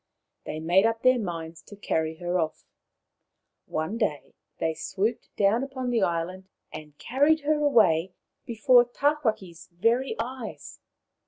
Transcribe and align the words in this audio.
They 0.47 0.59
made 0.59 0.87
up 0.87 1.03
their 1.03 1.19
minds 1.19 1.61
to 1.61 1.75
carry 1.75 2.15
her 2.15 2.39
off. 2.39 2.65
One 3.67 3.99
day 3.99 4.33
they 4.57 4.73
swooped 4.73 5.29
down 5.37 5.61
upon 5.63 5.91
the 5.91 6.01
island 6.01 6.49
and 6.73 6.97
carried 6.97 7.41
her 7.41 7.61
away 7.63 8.15
before 8.43 8.83
Tawhaki's 8.85 9.67
very 9.71 10.15
eyes. 10.17 10.79